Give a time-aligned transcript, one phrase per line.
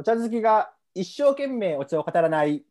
[0.00, 2.64] お茶好きが一生懸命お茶を語らない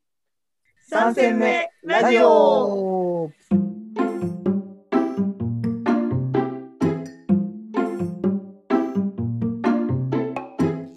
[0.89, 3.32] 三戦目ラジオこ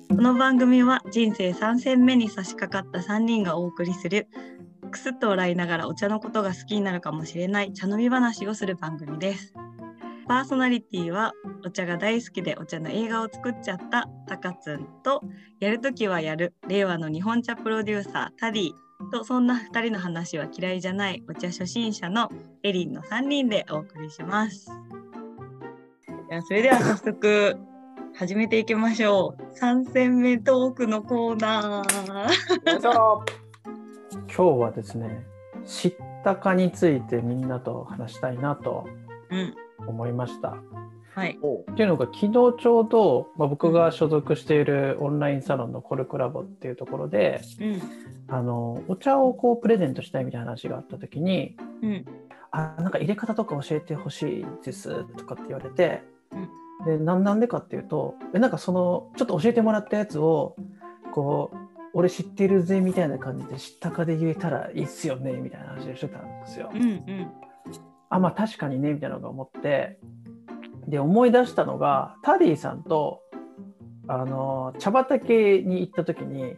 [0.09, 4.27] の番組は人生3戦目に差し掛かった3人がお送りする
[4.91, 9.53] くすっと笑いながらお茶のことが好きになるかもしれない茶飲み話をする番組です。
[10.33, 15.23] パーソナリティはお茶が大好きでお茶の映画を作っちゃったたかつんと
[15.61, 18.71] やるときはやる令和の日本茶プロデューサータディ
[19.13, 22.31] とそんな2人の話は嫌いじゃないお茶初心者の
[22.63, 24.71] エリンの3人でお送りします。
[26.31, 27.59] いやそれでは早速
[28.17, 29.59] 始めていきましょう。
[29.61, 32.33] 3戦目トークのコーナー。
[32.81, 33.25] 今
[34.27, 35.27] 日はですね
[35.67, 38.89] 知ったかについてみんなと話したいなと
[39.33, 39.55] うん、
[39.87, 40.57] 思いました。
[41.15, 41.39] はい。
[41.39, 47.83] っていうのが昨日ちょうど、まあ、僕が所属しているオンラインサロンのコルクラボっていうところでうん、
[48.29, 52.07] あのお茶をこうプレゼントしたいみたいな話があった時にうん、
[52.51, 56.03] 「あなんか入れ方とか教えてほしいです」とかって言われて、
[56.87, 60.57] でなんなんでかっていうとえなんかそのちょっと教えてもらったやつを
[61.13, 61.57] こう
[61.95, 66.71] 俺知ってるぜみたいな感じで知ったかで言えたらいいっすよねみたいな話をしてたんですよ。
[66.75, 67.31] うん、うん、
[68.13, 69.99] あまあ確かにねみたいなのが思って
[70.87, 73.23] で思い出したのがタディさんと
[74.07, 76.55] あの茶畑に行った時に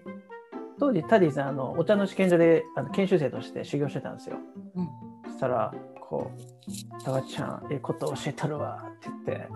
[0.80, 4.36] 当時タディさんあのお茶の試験所であの研修生として修行してたんですよ。
[4.74, 4.88] うん
[5.26, 6.70] そしたらこう
[7.04, 9.48] 「たわちゃんええこと教えたるわ」って言って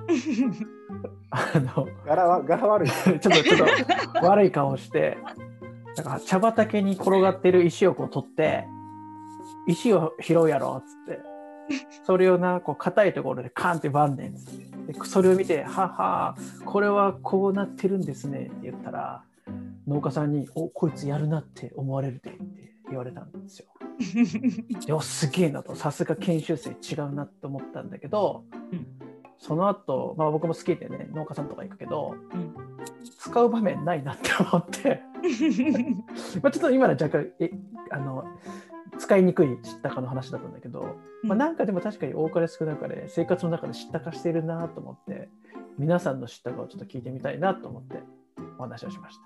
[1.31, 2.89] あの柄は柄悪い。
[2.95, 5.19] ちょっとちょっと悪い顔して
[5.97, 8.67] なんか茶畑に転がってる石をこう取って
[9.67, 11.28] 石を拾うやろっつって
[12.05, 14.33] それをなこう硬いところでカンって割んねん。
[14.33, 19.23] っつってでそれを見て「ははこれはこうなってるんですね」って言ったら
[19.87, 22.41] 農家さんに「おこいつやるなって思われるで」って
[22.89, 23.67] 言われたんですよ。
[23.99, 25.75] いやすげえなと。
[25.75, 28.87] さすが研修生違うなって思ったんだけど、うん。
[29.39, 32.55] その後、まあ僕も好きでね農家さんとか行くけど、うん。
[33.19, 35.03] 使う場面ないなって思って。
[36.43, 37.51] まあちょっと今のは若干え
[37.91, 38.25] あの
[38.99, 45.28] 使いにくい知ったかの話だったんだけど、まあ、なんかでも確かに多かれ少なかれ生活の中で知ったかしてるなと思って
[45.78, 48.03] 皆さんの知ったかをちょっと聞いてみたいなと思って
[48.59, 49.22] お話をしました。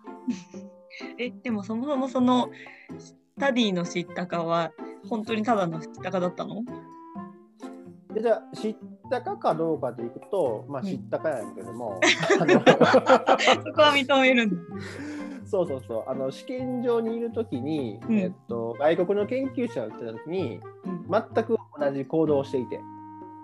[1.19, 2.51] え、でもそもそもその
[3.39, 4.73] タディの知ったかは
[5.09, 6.63] 本当にただの知ったかだったの？
[8.13, 8.77] でじゃあ知っ
[9.11, 11.99] たかかどうかでいくと、まあ、うん知ったかやんけども、
[12.41, 14.57] あのそこは認めるんだ。
[15.53, 16.11] そうそうそう。
[16.11, 18.19] あの試験場にいるときに、うん。
[18.19, 21.07] えっと、外国の研究者が来たときにうん。
[21.11, 22.81] 全く同じ行動をしていて。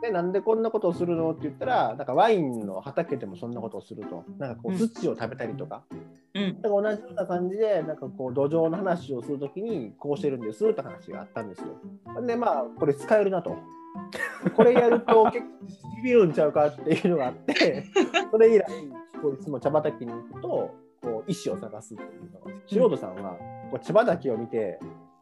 [0.00, 4.24] でなんでこんなことをするのって言ったらなんかワインの畑でもそんなことをすると。
[4.38, 4.78] なんかこううん。
[4.78, 5.82] 土を食べたりとか、
[6.34, 12.22] うん、なんか同じような感じでなんかこう土壌の話をするときにこうしてるんですって話があったんですよ。
[12.26, 13.54] でまあこれ使えるなと。
[14.56, 15.46] これやると 結構
[15.96, 17.84] ビビるんちゃうかっていうのがあって
[18.30, 18.64] それ以来
[19.20, 20.87] こういつも茶畑に行くと
[21.28, 23.36] こう石を探すっていうのが素人さんは
[23.70, 24.78] こう茶畑を見て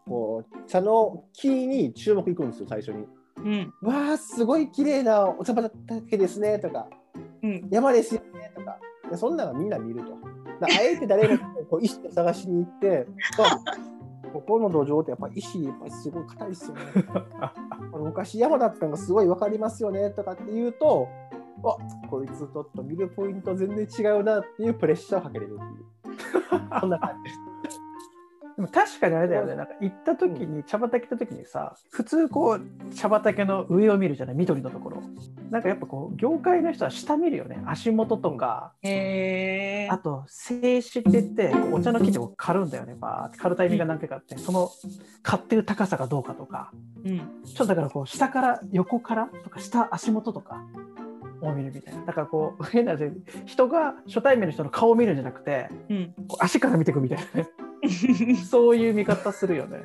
[0.06, 3.06] こう茶の木に注目いくんですよ最初に。
[3.44, 6.88] うん、わあすごい綺麗なお茶畑ですねとか
[7.42, 8.78] うん、山ですよねとか
[9.10, 10.10] でそんなのみんな見ると。
[10.60, 11.38] だあえて誰も
[11.70, 13.06] こう石を探しに行って
[13.38, 13.60] あ
[14.32, 16.82] ここの土壌ってやっぱ石やっぱりすごい硬いですよね。
[17.92, 21.08] 昔山だったのがすごい分かりますよねとかって言うと
[21.62, 25.95] あこいつちょっと見るポイント全然違うなっていうプレッシャーをかけれるっていう。
[26.80, 27.24] そんな感じ。
[27.24, 27.80] です。
[28.56, 35.02] でも確かにあれだよね、なんか行った時に、茶畑行った時にさ、普通こう、茶畑の上を見るじゃない、緑のところ。
[35.50, 39.98] なんかやっぱこう、業界の人は下見るよね、足元とか、へえあ。
[39.98, 43.38] と、静止って言って、お茶の木でこう刈るんだよね、バーって。
[43.38, 44.70] 刈るタイミングが何回かあって、その
[45.22, 46.72] 刈ってる高さがどうかとか、
[47.04, 50.64] うん、ちょっとだからこう、下から、横からとか、下、足元とか
[51.42, 52.04] を見るみたいな。
[52.04, 53.10] だからこう、 変な話
[53.44, 56.14] 人が初対面の人の顔を見るんじゃなくて、うん。
[56.28, 57.48] こう足から見ていくみたいなね。
[58.48, 59.82] そういう見方するよね。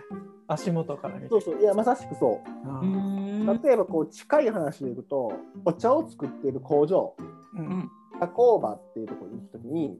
[0.47, 1.29] 足元から見て。
[1.29, 3.63] そうそういやまさしくそう。
[3.63, 5.33] 例えばこう近い話でいくと
[5.65, 7.15] お茶を作っている工場
[7.55, 9.99] うん加工場っていうところに行くときに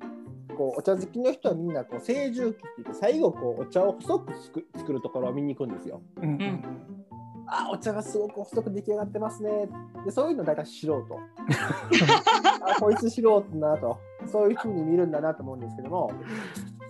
[0.55, 6.01] こうお茶好きの人はみんなこう清重機って言って最後こうお茶を細くつく作るところを見に行くんですよ。
[6.17, 6.63] うんうんうん
[7.53, 9.69] あお茶がすごく細く出来上がってますね。
[10.05, 11.05] でそういうの大体素人。
[12.65, 13.97] あこいつ素人だなと。
[14.27, 16.11] そういうふうに見るんだなと思うんですけども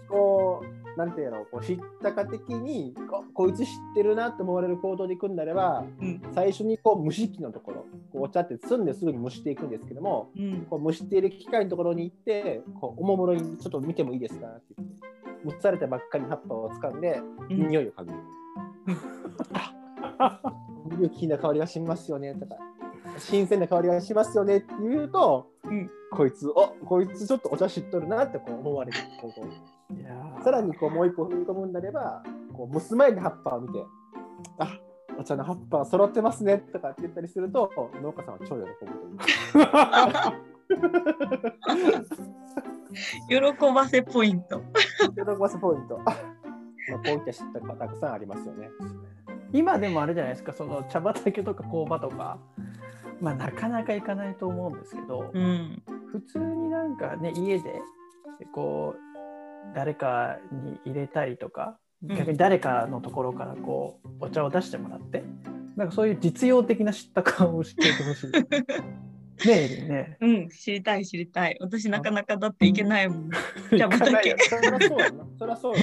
[0.10, 0.62] こ
[0.96, 15.02] うなんていうのこう知ったか的にここいつ知ってるなと思われる行動でいくんであればうん、最初にこう蒸し器のところこうお茶って摘んですぐに蒸していくんですけどもうん、こう蒸している機械のところに行ってこうおもむろにちょっと見てもいいですかって言って
[15.46, 17.68] 蒸されたばっかりの葉っぱを掴んで、うん。
[17.69, 18.12] 匂いを嗅ぐ。
[21.00, 22.36] 有機な香りがしますよね。
[22.36, 22.56] とか、
[23.18, 24.58] 新鮮な香りがしますよね。
[24.58, 28.98] って言うと、うんこいつ、おこいつちょっとお茶知っとるなってこう思われる。
[29.22, 30.14] こういや
[30.44, 32.24] さらにこうもう一歩踏み込むんであれば、
[32.54, 33.86] こう蒸す前に葉っぱを見て、
[34.60, 34.78] あ
[35.18, 36.58] お茶の葉っぱ揃ってますね。
[36.58, 37.72] とかって言ったりすると、
[38.02, 38.90] 農家さんは超喜ぶとい
[43.40, 43.52] う。
[43.54, 44.62] 喜ばせポイント。
[45.16, 45.98] 喜ばせポイント。
[46.00, 48.70] まあ、こういった知ったかたくさんありますよね。
[49.53, 50.53] 今でもあれじゃないですか。
[50.53, 52.39] その茶畑とか工場とか、
[53.19, 55.81] まあ、なかなか行かないと思うんですけど、うん。
[56.12, 57.63] 普通になんかね家で
[58.53, 62.15] こう誰かに入れたりとかうん。
[62.15, 65.24] 逆に誰かのところからこうお茶を出してもらって
[65.75, 68.31] なんかそういう実用的な知った顔をしていてほしい。
[69.46, 70.18] ねえね。
[70.22, 71.58] うん、知りたい知りたい。
[71.60, 73.30] 私なかなかだっていけないもん。
[73.78, 74.36] 茶畑。
[74.50, 75.26] そりゃそうやな。
[75.38, 75.82] そりゃそうや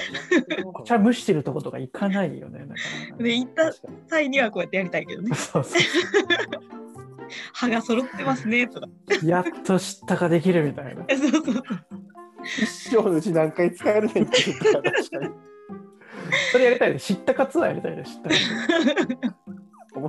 [0.63, 0.69] な。
[0.69, 2.59] お茶蒸してるとことか行かないよね。
[2.59, 3.73] なかなかねで、行った
[4.07, 5.35] 際にはこうやってやりたいけどね。
[5.35, 5.81] そうそう
[7.53, 8.87] 歯が揃ってますねとか。
[9.23, 11.05] やっと知ったかできるみたいな。
[11.15, 11.63] そうそうそう。
[12.41, 15.29] 一生のうち何回使えるねんっていうから確かに
[16.51, 16.99] それやりたいね。
[16.99, 18.03] 知ったかツアーやりたいね。
[18.03, 18.29] 知った
[19.29, 19.35] か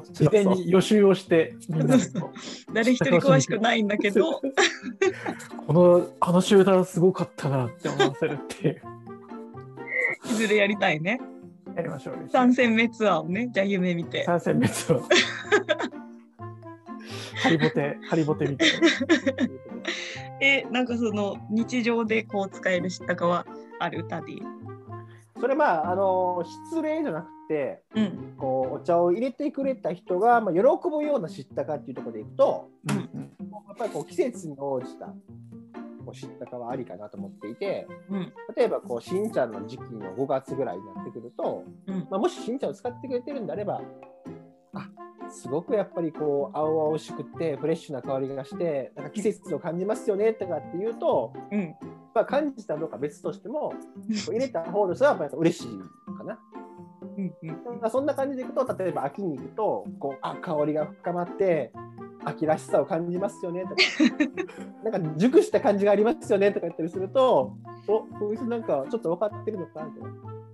[0.01, 0.49] ツアー面事。
[0.51, 1.55] 前に予習をして
[2.73, 4.41] 誰一人詳しくないんだけど、う
[5.67, 8.83] このあの集団すごかったなって思わせるっていう。
[10.27, 11.21] いずれやりたいね。
[11.77, 12.21] やりましょうよ。
[12.29, 14.25] 三戦目ツアーをね、じゃあ夢見て。
[14.25, 15.03] 参戦別を。
[17.43, 18.89] ハリボテ、ハリボテみたいな。
[20.43, 23.47] え、なんかその日常でこう使える知ったかは
[23.79, 24.07] ある？
[24.09, 24.43] タディ。
[25.41, 28.35] それまああの失礼じゃなくてうん。
[28.39, 38.33] こうお茶を入れてくれた人が、まあ、喜ぶような知ったかっていうところでいくとうんやっぱりこう季節に応じたこう知ったかはありかなと思っていてうん。
[38.57, 42.07] 例えばこう新茶の時期の5月ぐらいになってくると、うん。
[42.11, 43.81] まあ、もし新茶を使ってくれてるんであれば
[44.75, 44.89] あ
[45.31, 51.75] すごくやっぱりこう青々しくてフレッシュな香りがしてなんか季節を感じますよねとかっていうと、うん。
[52.13, 53.73] まあ、感じたのか別としても
[54.27, 55.69] 入れた方の人はやっぱり嬉しい
[56.19, 56.39] かな。
[57.17, 57.35] うん。
[57.81, 57.91] うん。
[57.91, 61.73] そんな感じでいくと例えば秋に行くとこうあ香りが深まって
[62.25, 63.77] 秋らしさを感じますよねとか
[64.91, 67.55] なんか熟した感じがありますよねとか言ったりすると
[67.87, 70.03] おこいつなんかちょっと分かってるのかなとい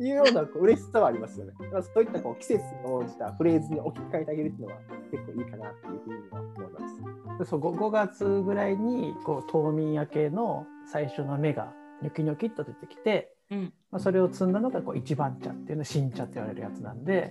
[0.04, 1.52] うようなこう嬉しさはありますよね。
[1.58, 7.38] だからそういったこう季節に応じたフレーズに置き換えてあげるっていうのは結構いいかなっていうふうには思います。
[7.38, 11.72] でそう 5, 5月ぐらいにこう冬眠明けの最初の芽が
[12.02, 13.72] ニョキニョキっと出てきて、うん。
[13.90, 17.31] まあ、それを摘んだのがこう一番茶っていうの新茶って言われるやつなんで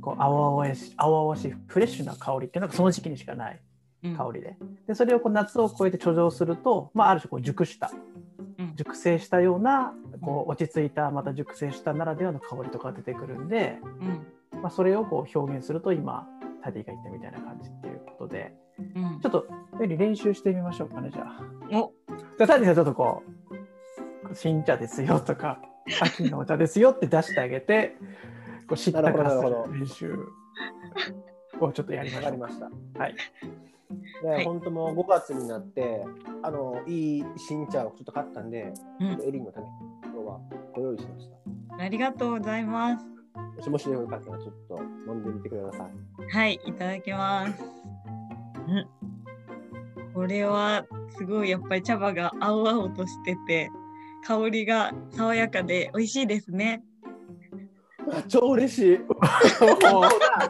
[0.00, 3.60] こう青々し青々しいフレッシュな香りっていうのがその時期にしかない
[4.04, 4.16] うん。
[4.16, 4.56] 香りで
[4.86, 7.90] でそれをこう夏を越えて貯蔵すると、まあ、ある種こう熟した
[8.58, 9.94] うん熟成したような
[10.26, 14.60] こう落ち着いたまた熟成したならではの香りとかが出てくるんで、うん。
[14.60, 16.26] まあ、それをこう表現すると今
[16.64, 19.46] タディが言ったみたいな感じっていうことでうんちょっと
[19.80, 21.40] エリ練習してみましょうかねじゃあ。
[21.78, 21.92] お、
[22.38, 23.22] じゃあタディさんちょっとこ
[24.30, 25.60] う新茶ですよとか
[26.02, 27.96] 秋のお茶ですよって出してあげて
[28.68, 30.12] こう知ったかすなる練習
[31.60, 32.30] をちょっとやりまわしょう。
[32.30, 32.70] かりました。
[32.98, 33.14] はい、
[34.22, 36.04] で、はい本当もう5月になって
[36.42, 39.72] あのいい新茶をちょっと買ったんで、うんエリンのために
[40.26, 40.40] は
[40.74, 41.28] ご用意しまし
[41.78, 41.82] た。
[41.84, 43.04] ありがとうございます。
[43.56, 44.78] もしもしよかったらちょっと
[45.08, 46.36] 飲んでみてください。
[46.36, 47.62] はい、いただきます。
[48.68, 48.86] うん。
[50.14, 53.70] これはすごいやっぱり茶葉が青々としてて
[54.26, 56.82] 香りが爽やかで美味しいですね。
[58.28, 58.98] 超嬉しい。
[58.98, 59.14] もう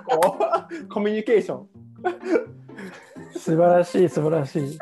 [0.08, 0.38] こ
[0.70, 1.68] うコミュニケーション。
[3.36, 4.78] 素晴らしい素晴らしい。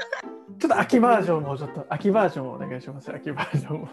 [0.58, 3.12] ちょっと秋バージョンもちょっと秋バージョンをお願いします。
[3.12, 3.88] 秋バージョンも。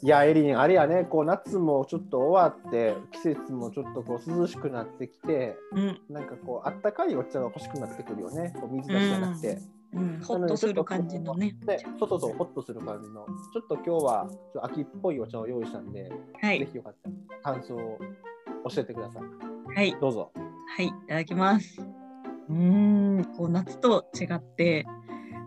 [0.00, 8.54] いや、エリン、あれやね、こう夏もちょっと終わって、季節もちょっとこう涼しくなってきて、うん、なんかこうあったかいお茶が欲しくなってくるよね。
[8.60, 9.58] こう水出しじゃなくて。
[9.92, 11.56] うん、ほっとする感じのね。
[11.66, 13.26] ね、そうそうホッとする感じの。
[13.52, 17.08] ちょっと今日はちょっと秋っぽいお茶を用意したんで、はい、ぜひよかった
[17.50, 17.98] ら感想を
[18.68, 19.22] 教えてください。
[19.74, 20.30] はい、どうぞ。
[20.76, 21.80] はい、いただきます。
[22.48, 24.86] うーん、こう夏と違って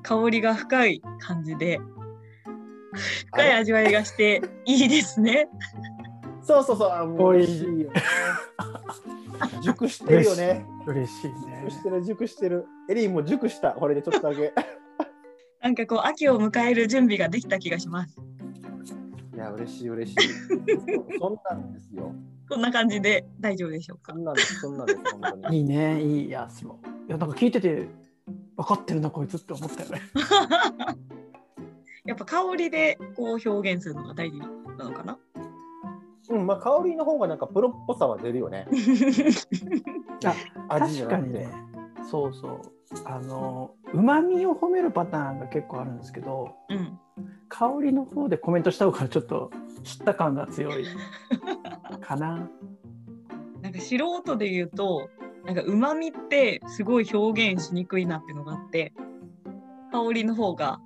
[0.03, 1.79] 香りが深い感じで
[2.93, 5.47] 深い味わいがしていいですね。
[6.41, 7.89] そうそうそう、あもうおい美味しいよね。
[9.63, 10.65] 熟してるよね。
[10.85, 11.83] 嬉しい熟ねし。
[11.83, 12.65] てる、熟してる。
[12.89, 13.71] エリンも熟した。
[13.71, 14.53] これでちょっとだけ。
[15.61, 18.19] なんかこう秋を迎える準備ができた気がします。
[19.33, 20.17] いや、嬉しい、嬉しい。
[21.19, 22.13] そんなんですよ。
[22.49, 24.19] こんな感じで大丈夫でしょうかそ。
[24.19, 25.57] んなんです、そんなんです、本当に。
[25.57, 26.79] いいねいいやつも。
[27.07, 27.87] いやなんか聞いてて
[28.57, 30.01] 分かってるなこいつって思ったよね。
[32.05, 34.47] やっぱ香りでこう表現するのが大事な
[34.85, 35.17] のかな？
[36.29, 38.67] うん、まあ香りの方がなんかプロっぽさは出るよね。
[40.69, 41.47] 味じゃなくて確かにね。
[42.09, 42.61] そうそう。
[43.05, 46.99] あの、うまみを褒めるパターンが結構あるんですけど、うん。
[47.49, 49.51] 香りの方でコメントした方がちょっと
[49.83, 50.85] 知った感が強い
[52.01, 52.49] かな。
[53.61, 55.09] なんか素人で言うと、
[55.45, 58.93] なんか旨味ってすごい表現しにくいなっていうのがあって、
[59.91, 60.81] 香りの方が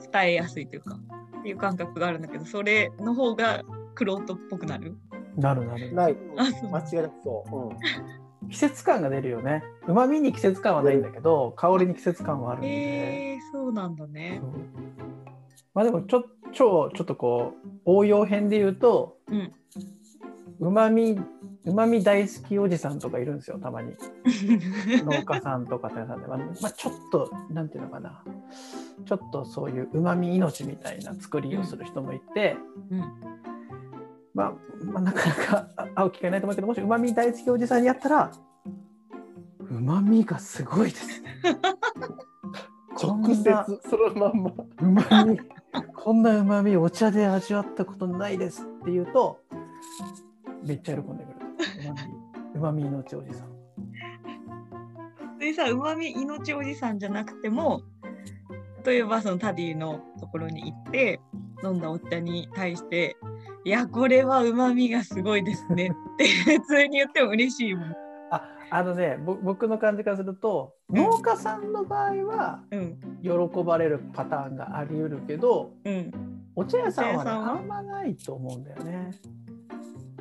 [0.00, 0.98] 伝えやすいというか、
[1.40, 3.62] っていう感覚があるんだけど、それの方が
[3.94, 4.96] クロートっぽくなる？
[5.36, 5.94] なるなる。
[5.94, 6.16] ない。
[6.36, 7.56] あそう間違いなくそう。
[8.44, 8.48] うん。
[8.48, 9.62] 季節感が出るよね。
[9.86, 12.68] うまみに季節感はないんだけど、香りに季節感はあるんで。
[12.68, 14.40] えー、そうなんだね
[15.74, 19.18] まあでもちょ超ちょっとこう応用編で言うと
[20.58, 21.18] うまみ
[21.64, 23.94] うまみ大好きおじさんとかいるんですよたまに
[25.04, 28.24] 農家さんとか店さんで、まあ、まあちょっとなんていうのかな
[29.10, 32.56] ちょっとそういううまみ命みたいな作りをする人もいて、
[32.92, 33.00] うん。
[34.32, 34.52] まあ、
[34.84, 38.30] まあなかなかあ会う機会ないと思うけどもしうまみ大好きおじさんにやったら
[39.68, 41.40] うまみがすごいです ね。
[43.02, 44.52] 直接なそのまんま。
[44.80, 45.40] うまみ
[45.96, 49.40] こんなうまみお茶で味わったことないですって言うと
[50.64, 51.36] めっちゃ喜んでくる
[52.54, 53.50] うまみ命おじさん
[55.40, 57.82] でさ、うまみ命おじさんじゃなくても、
[58.84, 61.20] 例えばそのタディのところに行って、
[61.62, 63.16] 飲んだお茶に対して、
[63.64, 66.26] いや、これはうまみがすごいですねって
[66.58, 67.94] 普通に言っても嬉しいもん。
[68.32, 73.00] ああのねぼ僕の感じからすると農家さんの場合はうん。
[73.22, 73.30] 喜
[73.64, 76.12] ばれるパターンがあり得るけどうん。
[76.54, 77.50] お茶屋さんは,、ね、お茶屋さんは？
[77.50, 79.10] あんまないと思うんだよね。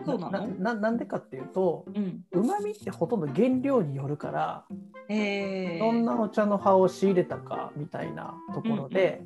[0.06, 0.48] そうなの？
[0.48, 2.24] ななんでかっていうとうん。
[2.32, 4.65] うまみってほとんど原料によるから
[5.10, 9.24] えー、どんなお茶の葉を仕入れたかみたいなところで、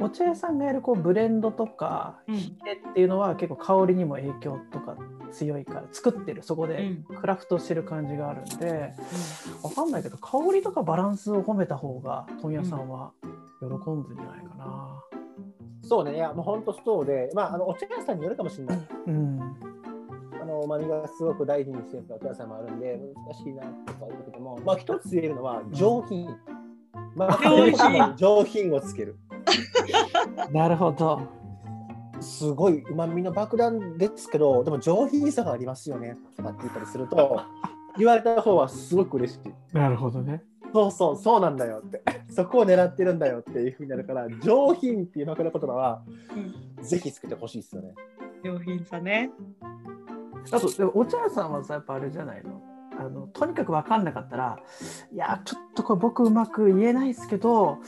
[0.00, 4.96] お茶屋さんがやるこうブレンドとかうん火入れっていうのは結構香りにも影響とか
[5.30, 8.94] 強いから作ってるそこでうんクラフトしてる感じがあるんで、
[9.62, 13.12] わかんないけど香りとかバランスを褒めた方が問屋さんは
[13.60, 15.02] 喜んでんじゃないかな。
[15.82, 16.14] そうね。
[16.14, 18.78] いやもう本当そうで、まああのお茶屋さんによるかもしれない。
[19.06, 19.38] うん、
[20.50, 26.28] あの旨味がすごく大事にしてるお茶屋さんもあるんで難しいなとか言うけども、まあ一つ言えるのは上品。
[27.14, 29.16] まあ上品上品をつける。
[30.52, 31.20] なるほど。
[32.20, 37.40] すごい旨味の爆弾ですけど、でも上品さがありますよねとかって言ったりすると、
[37.96, 39.76] 言われた方はすごく嬉しい。
[39.76, 40.42] なるほどね。
[40.72, 46.02] そうそう、そうなんだよって、そこを狙ってるんだよっていうふうになるから、上品っていう枕言葉は、
[46.82, 47.94] ぜひつけてほしいですよね。
[48.44, 49.30] 上品さね。
[50.50, 52.62] あとでもお茶屋さんはさやっぱあれじゃないの？
[52.98, 54.58] あのとにかく分かんなかったら
[55.12, 57.78] いやちょっとこれ僕うまく言えないですけど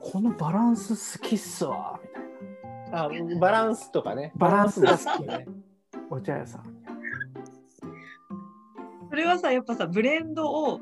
[0.00, 4.32] このバランス好きっすわみたいなあバランスとかね。
[4.36, 5.46] バランスが好きね。
[6.10, 6.62] お茶屋さん。
[9.10, 10.80] それはさ、やっぱさ、ブレンドを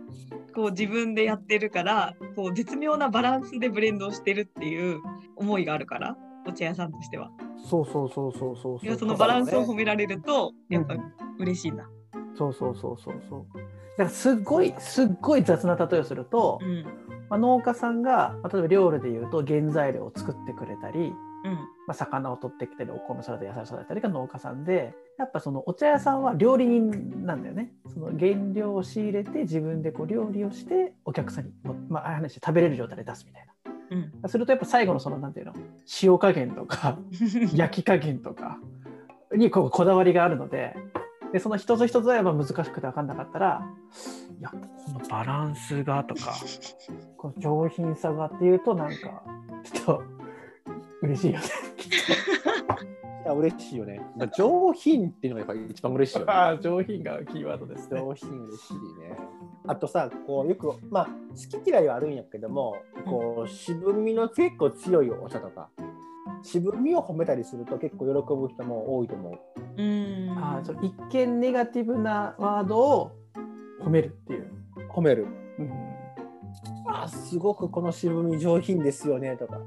[0.54, 5.00] こう自分でやってるから、こう絶妙なバランスでブレンドをしてるっていう
[5.36, 6.16] 思いがあるから、
[6.46, 7.30] お茶屋さんとしては。
[7.68, 9.00] そうそうそうそうそういやそ。
[9.00, 10.96] そうのバランスを褒められると、うんやっぱ
[11.38, 11.88] 嬉しいんだ。
[12.36, 13.46] そうそうそうそうそう。
[13.54, 16.84] だからすっごいすっごい雑な例えをすると、うん。
[17.28, 21.54] まあ、農家さんが、まあ、例えば料理でいうと原材料を作ってくれたり、うん。
[21.86, 33.46] まあ、魚を取ってきたりお米育て野菜育てたりが農家さんでやっぱそのお茶屋さんは料理人なんだよねその原料を仕入れて自分でこう料理をしてお客さんにも、まあああいう話食べれる状態で出すみたい
[33.90, 34.12] うん。
[34.22, 35.52] なするとやっぱ最後のそのなんていうの？
[36.02, 36.98] 塩加減とか
[37.54, 38.58] 焼き加減とか
[39.34, 40.76] にこうこだわりがあるので
[41.32, 43.66] でその一つ一つはやっぱ難しくて分かんなかったら
[44.38, 44.56] いやこ
[44.92, 46.34] のバランスがとか
[47.16, 49.22] この上品さがっていうとなんか
[49.64, 50.02] ちょっと
[51.02, 51.44] 嬉しいよね。
[51.44, 51.48] い
[53.26, 54.00] や、嬉しいよね。
[54.16, 56.32] まあ、上品っていうのがやっぱ一番嬉しいよね。
[56.32, 58.00] ああ上品がキーワードですね。
[58.00, 59.18] 上品嬉しいね。
[59.66, 65.68] あとさ、こうよく、まあ、好き嫌いはあるんやけども、こう渋みの結構強いお茶とか、
[66.42, 69.38] 渋みを褒めたりすると結構喜ぶ人も多いと思う。
[69.76, 70.30] うん。
[70.38, 73.10] ああその一見ネガティブなワードを
[73.82, 74.50] 褒めるっていう。
[74.88, 75.26] 褒める。
[75.58, 75.96] うん
[76.88, 79.58] あ、すごくこの渋み上品ですよねとか、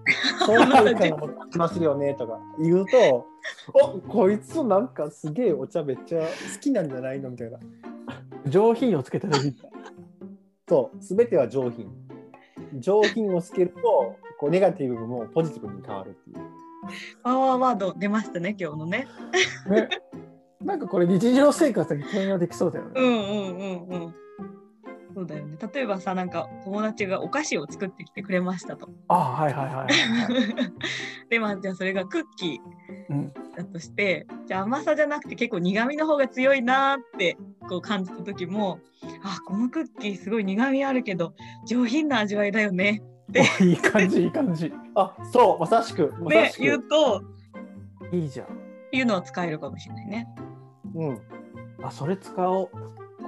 [0.46, 3.26] そういう感を持ってますよねとか言うと、
[3.74, 6.26] おこいつなんかすげえお茶めっちゃ好
[6.60, 7.60] きなんじゃないのみたいな。
[8.48, 9.56] 上品をつけたらいい。
[10.68, 11.88] そう、すべては上品。
[12.80, 16.38] 上品をつけると、こうネガティブもポジティブに変わるっていう。
[17.24, 19.08] パワーワード出ましたね、今日のね。
[19.70, 19.90] ね、
[20.62, 22.92] なんかこれ日常生活に転用できそうだよね。
[22.96, 24.16] うんうんうんうん。
[25.14, 25.58] そうだよね。
[25.74, 28.90] 例えばさ、なんか友達がお菓子を作ってきてくれましたと。
[29.08, 30.74] ああはいはいはいはい、はい。
[31.30, 32.79] で、まあ、じゃあそれがクッキうん
[33.56, 37.38] だとしてじゃあ甘さじゃなくて結構苦味の方が強いなーって
[37.68, 38.80] こう感じた時も
[39.24, 41.34] あこのクッキーすごい苦味あるけど
[41.66, 43.02] 上品な味わいだよね
[43.62, 44.74] お いい感じいい感じ。
[44.96, 47.24] あそうまさしくまさしく、ね言うと
[48.12, 48.48] いいじゃん。
[48.92, 50.28] いうのは使えるかもしれないね。
[50.96, 51.22] うん。
[51.84, 52.70] あそれ使おう。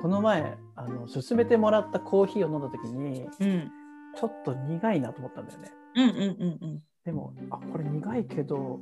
[0.02, 3.72] この前あの勧めてもらったコーヒーを飲んだ時にうん、
[4.16, 5.72] ちょっと苦いなと思ったんだよね。
[5.96, 8.80] うんうんうんうんでもあこれ苦いけど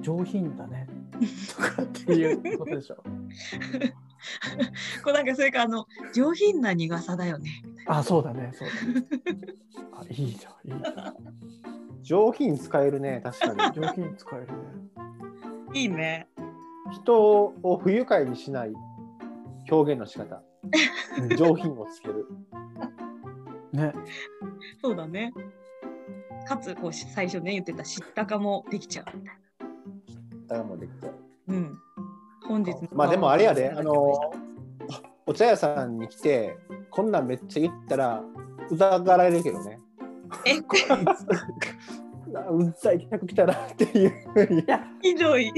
[0.00, 0.88] 上品だね。
[1.56, 2.96] とかっていうことでしょ。
[2.96, 3.02] こ
[5.10, 7.62] うなんかそれかあの上品な苦さだよね。
[7.86, 8.52] あそうだね。
[8.54, 8.74] そうだ
[9.34, 9.46] ね。
[9.92, 10.68] あいいじゃん。
[10.68, 10.82] いい
[12.02, 13.74] 上品使えるね確かに。
[13.80, 14.52] 上品使えるね。
[15.74, 16.28] いいね。
[16.90, 18.72] 人を不愉快にしない
[19.70, 20.42] 表現の仕方。
[21.36, 22.26] 上品をつける。
[23.72, 23.92] ね。
[24.80, 25.32] そうだね。
[26.50, 29.34] かつこう最初ね言ってた知ったかもできちゃうみたい
[30.48, 31.12] だからもうできたな。
[31.48, 31.78] うん。
[32.48, 34.32] 本日のまあでもあれやであの
[35.26, 36.56] お茶屋さんに来て
[36.90, 38.20] こんなんめっちゃ言ったら
[38.68, 39.78] うざがられるけどね
[40.44, 40.58] え？
[40.58, 40.64] う
[42.82, 45.46] ざい客来たなっていうふうにいやひどい。
[45.46, 45.52] い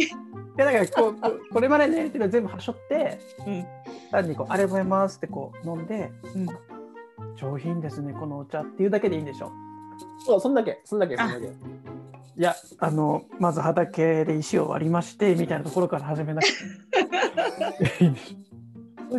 [0.59, 1.21] やだからこうこ
[1.55, 3.65] これまでのやり取りを全部はしょってうん
[4.11, 6.47] 単にこう「ありがとうございます」ってこう飲んでうん。
[7.37, 9.51] 「上品ですねこのお茶」っていうだけでいいんでしょ
[10.27, 11.47] そうそんだけそんだけそんだけ。
[11.47, 11.51] い
[12.37, 18.13] やあのまず畑で石を割りましてみたいなところから始めなくて いい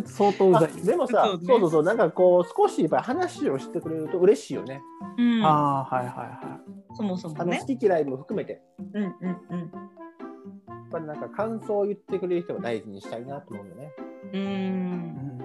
[0.04, 1.46] 相当うざあいでもさそうね。
[1.46, 4.82] そうそうそうなんかこう少しやっぱり話をしてくれると嬉しいよね。
[5.16, 6.60] うん、ああはいはいは
[6.94, 7.40] そもそもね。
[7.40, 7.64] あの好。
[7.76, 8.60] き嫌いも含めて。
[8.92, 9.12] うんうん
[9.50, 9.58] うん。
[9.60, 13.92] やっぱりなんか感想を言ってくれる人を大事にしたいなと思うんだよね。
[14.32, 15.38] うん、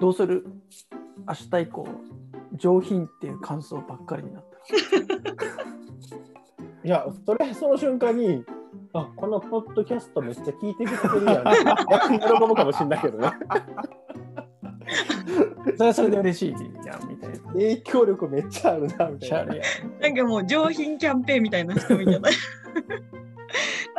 [0.00, 0.46] どうする？
[1.26, 1.88] 明日以降
[2.54, 4.50] 上品っていう感想ばっかりになった。
[4.50, 4.56] ら
[6.82, 8.42] いやそれその瞬間に
[8.92, 11.44] あこのポッドキャストめっちゃ聞いてくれてるやん。
[11.90, 13.30] 逆に喜ぶかもしれないけどね。
[15.76, 16.52] それはそれで嬉しい
[16.86, 17.38] やんみたいな。
[17.52, 19.54] 影響力めっちゃあるなみたいな。
[20.00, 22.28] なんかもう上品キャンペーンみたいな人みたいな。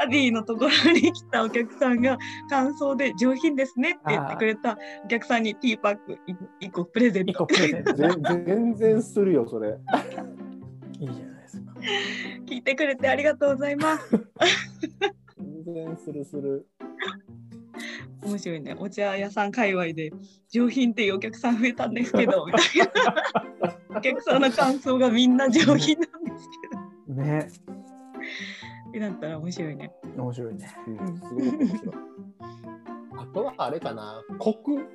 [0.02, 2.18] タディのところに来たお客さんが
[2.50, 6.18] 感想で上品ですねって言ってくれたお客さんにティーパック
[6.62, 9.78] 1個プレゼン一個トプレゼント全全然するよそれ
[11.00, 11.74] いいじゃないですか
[12.48, 14.10] 聞いてくれてありがとうございます。
[15.64, 16.68] 全然するする
[18.24, 18.76] 面白いね。
[18.78, 20.12] お茶屋さん界隈で
[20.52, 22.62] 上品っていうお客さん増えたんですけど、みたい
[23.90, 23.98] な。
[23.98, 26.50] お客さんの感想がみんな上品なんです
[27.08, 27.22] けど。
[27.24, 27.48] ね
[28.92, 29.94] ってなったら面白いね。
[30.18, 30.76] 面白いね。
[30.86, 31.18] うん。
[31.18, 31.96] すごく面白い
[33.18, 34.22] あとはあれかな。
[34.38, 34.86] コク。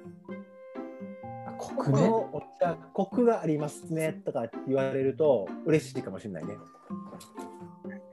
[1.59, 6.59] コクのお茶コクがありますねとか言われると嬉しいかもしれないね。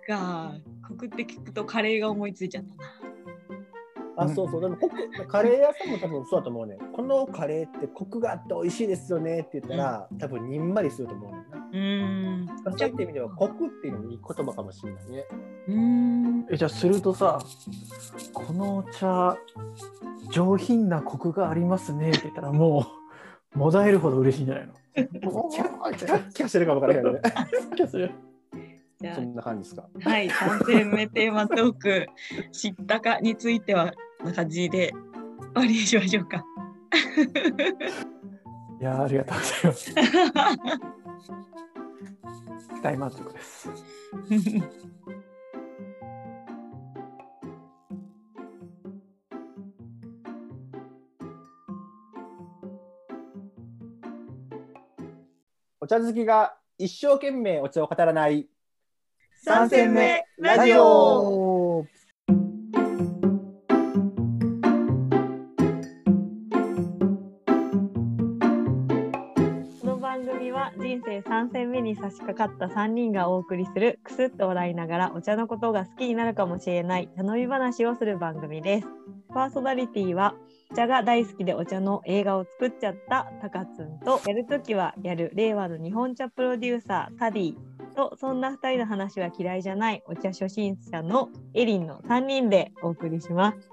[0.08, 0.54] が、
[0.88, 3.03] コクって聞くとカレーが思いついちゃったな。
[4.16, 6.78] あ、そうそう、でもコクカレー屋さんも多分そうだと思うね。
[6.94, 11.38] このカレーってコクがあって美味しいですよねって言ったら、多分にんまりすると思うね。
[11.72, 12.48] うーん。
[12.48, 12.74] そう。
[12.74, 13.94] いった意味では、コクっていう。
[13.94, 15.26] のもいい言葉かもしれないね。
[15.68, 15.72] う。
[15.72, 16.46] ーん。
[16.52, 17.40] えじゃあするとさ
[18.34, 19.38] このお茶
[20.32, 22.86] 上品なコクがありますねって言ったらも
[23.56, 23.58] う。
[23.58, 27.22] もだえるほど嬉しいんじゃないのキャッキャッキャしてるかもわからへんけどね。
[27.76, 28.16] キャするじゃ
[29.16, 29.88] そんな感じですか？
[30.06, 32.08] あ、はい、3戦目テーマトーク、
[32.52, 35.00] 知ったかについては、な感じで終
[35.56, 36.44] わりにしましょうか。
[38.80, 39.96] いやーありがとうございます
[42.84, 43.70] 大満足です
[55.80, 58.48] お茶好きが一生懸命お茶を語らない
[59.46, 61.88] 3戦目ラジオこ
[69.84, 78.88] の番組は人生3戦目に差し掛かった3人がお送りするくすっと笑いながらお茶のことが好きになるかもしれない茶飲み話をする番組です。
[79.34, 80.36] パーソナリティは
[80.72, 87.56] お茶が大好きでお茶の映画を作っちゃったタカツンとやるときはやる令和の日本茶プロデューサータディ
[87.94, 93.70] とそんな2人の話は嫌いじゃないお茶初心者のエリンの3人でお送りします。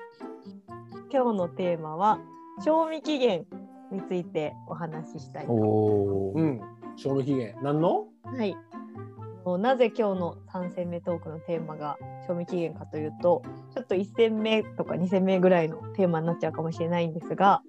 [1.12, 2.20] 今日のテーマは
[2.64, 3.46] 賞味期限
[3.90, 6.60] についてお話ししたいとおうん。
[6.96, 7.56] 賞味期限。
[7.62, 8.06] 何の？
[8.24, 8.56] はい。
[9.44, 13.42] もうなぜ今日の3戦目トークのテーマが賞味期限かというと
[13.74, 17.62] ちょっと1戦目とか2戦目ぐらいのテーマになっちゃうかもしれないんですが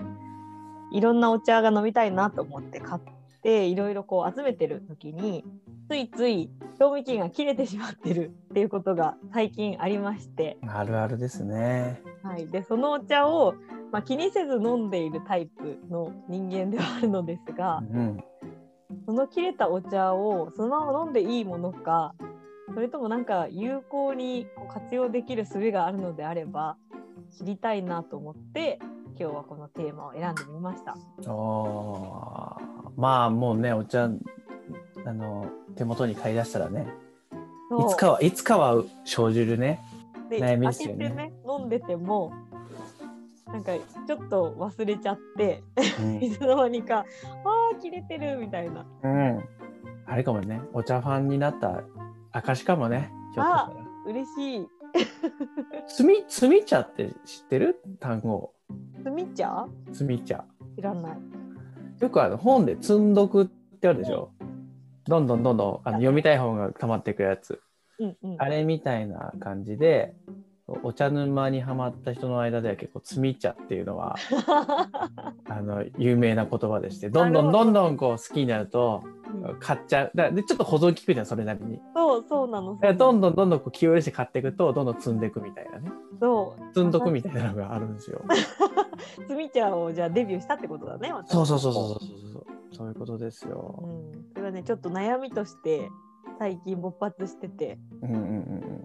[0.91, 3.01] いろんなお茶が飲みたいなと思って買っ
[3.41, 5.45] ていろいろこう集めてる時に
[5.91, 6.49] ついつい
[6.79, 12.01] 賞味期限が切れてしまってるっていうことが最近ありまして、あるあるですね。
[12.23, 13.55] はい、でそのお茶を、
[13.91, 18.23] まあ、気にせず飲んでいるタイプの人間ではあるのですがうん。
[19.05, 22.13] その切れたお茶をそのまま飲んでいいものか
[22.73, 26.77] それともなんか有効に活用できる術があるのであれば
[27.37, 28.79] 知りたいなと思って
[29.19, 30.95] 今日はこのテーマを選んでみました。
[31.29, 34.09] おーまあもうねお茶
[35.05, 36.87] あの手元に買い出したらね
[37.31, 39.79] いつかはいつかは生じるね。
[40.29, 42.31] で悩みですよねね飲んでても
[43.47, 43.73] なんか
[44.07, 45.61] ちょっと忘れちゃって
[45.99, 47.05] うん いつの間にか
[47.43, 49.43] 「あー切れてる」みたいなうん、
[50.05, 51.83] あれかもねお茶ファンになった
[52.31, 53.11] 証かもね。
[53.33, 53.73] ひょっとしたら
[54.05, 54.67] 嬉しい。
[55.87, 57.81] つみつみ茶って知ってる？
[57.99, 58.53] 単語
[59.03, 59.67] つみ茶？
[59.91, 60.45] つみ茶。
[60.75, 61.17] 知らない。
[61.99, 64.31] よくあの本で積んどくってあるでしょ。
[65.05, 67.61] どんどんどんどんあの読みたい本が溜まっていくやつ。
[67.99, 68.35] うんうん。
[68.37, 70.13] あれみたいな感じで、
[70.83, 74.15] お茶沼にはまった人の間では結構、つみ茶っていうのは、
[75.49, 79.03] あの、有名な言葉でして、どんどんどんどんこう好きになると、
[79.59, 80.11] 買っちゃう。
[80.13, 81.79] だでちょっと保存効くじゃん、それなりに。
[81.95, 82.77] そうそうなの。
[82.77, 85.91] どんどんどんどんこう気を入れして買っていくと、どんどん積んでいくみたいなね。
[86.19, 86.73] そう。
[86.73, 88.21] 積んどくみたいなのがあるんですよ。
[89.27, 91.11] つみ茶をじゃあデビューしたってことだね。
[91.13, 91.99] 私そうそうそうそうそう
[92.33, 92.45] そう。
[92.73, 93.87] そういうことですよう。
[93.87, 94.25] ん。
[94.33, 95.89] それはねちょっと悩みとして
[96.39, 98.83] 最近勃発してて、うんうんうん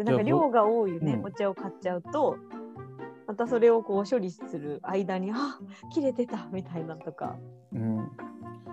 [0.00, 2.36] でなんか量が多いね、うんお茶を買っちゃうと。
[3.26, 5.60] またそれをこう処理する間にあ
[5.94, 7.36] 切れてたみたいなとか、
[7.72, 7.98] うん。
[7.98, 8.10] うん。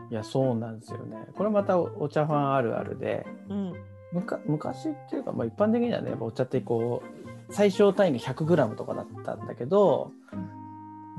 [0.09, 1.27] いや、そうなんですよね。
[1.35, 3.73] これまたおお茶ファンあるあるで、うん、
[4.11, 10.11] むか昔っていうか、まあ、一般的にはねやっぱお茶ってこう最小単位が 100g とかだったんだけど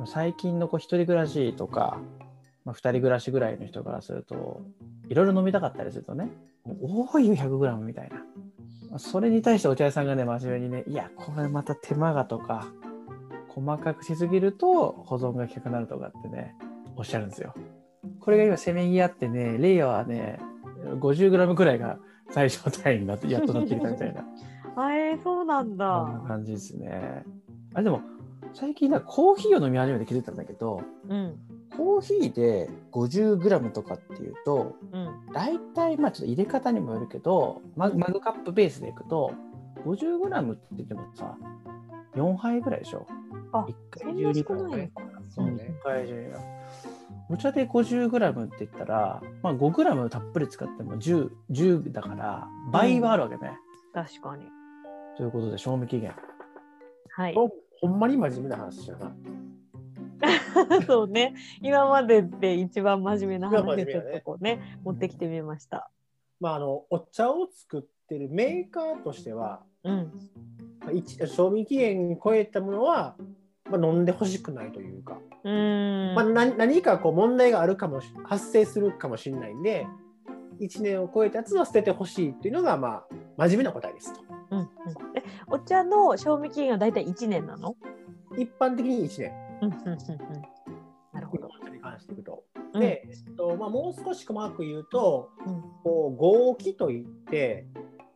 [0.06, 1.98] 最近のこう一人暮らしとか、
[2.64, 4.62] まあ、二人暮らしぐらいの人からすると
[5.08, 6.30] いろいろ飲みたかったりするとね
[6.64, 8.27] 多いよ 100g みたいなまあ
[8.96, 12.66] それに対してお茶屋さんがね真面目にねいやこれまた手間がとか
[13.48, 16.54] 細かくしすぎると保存が利かなくなるとかってね
[16.96, 17.54] おっしゃるんですよ。
[18.20, 20.38] これが今せめぎ合ってね令和はね
[21.00, 21.98] 50g ぐらいが
[22.30, 24.24] 最小単位になってやっとなってきたみたいな
[24.76, 26.28] あえー、そうなんそんなだ。
[26.28, 27.24] 感じですね。
[27.74, 28.00] あでも
[28.54, 31.34] 最近だコーヒーを飲み始めて気づいたんだけどうん
[31.76, 39.32] コーヒーで 50g とかっていうとうん大体まあちょっと入れ方にもよるけどママグカップベースでいくと
[39.84, 41.36] 50g って言ってもさ
[42.16, 43.06] 4杯ぐらいでしょ？
[43.52, 45.22] あ1そ回んな少10リットルぐらいないのか。
[45.28, 45.52] そうね。
[45.52, 46.44] 1回10リットル
[47.30, 53.58] お茶で 50g って言ったら、まあ、5g たっぷり使っても 10, 10だから倍はあるわけね。
[53.92, 54.46] 確かに。
[55.16, 56.14] ということで賞味期限。
[57.10, 57.34] はい。
[57.34, 57.50] ほ
[57.80, 59.14] ほんまに真面目な話やな。
[60.86, 61.34] そうね。
[61.62, 65.90] 今までで一番真面目な話でちょっとこうね、持ってきてみました。
[66.40, 70.12] まあ、あのお茶を作ってるメーカーとしては、うん。
[71.26, 73.16] 賞味期限超えたものは、
[73.70, 76.14] まあ、飲んでほしくないというか、うーん。
[76.14, 79.86] まあ、何何かこう問題があるかもし発生するかもしれないんで
[80.60, 83.04] 1年を超えたやつは捨ててほしいっていうのが、まあ、
[83.36, 84.20] 真面目な答えですと。
[84.50, 84.66] うんうん、
[85.14, 87.76] えお茶の賞味期限はだいたい1年なの？
[88.36, 89.47] 一般的に1年。
[89.62, 89.98] うんうんうんうん。
[91.12, 91.48] なるほど。
[91.48, 92.44] お茶に関していくと。
[92.72, 97.66] うんで、えっとまあ、もう少し細かく言うと、うんこう合気といって